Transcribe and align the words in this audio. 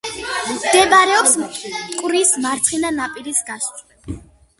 მდებარეობს 0.51 1.35
მტკვრის 1.41 2.31
მარცხენა 2.45 2.91
ნაპირის 2.95 3.43
გასწვრივ. 3.51 4.19